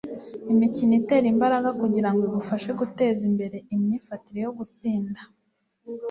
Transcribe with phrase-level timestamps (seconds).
[0.51, 5.21] Imikino itera imbaraga kugirango igufashe guteza imbere imyifatire yo gutsinda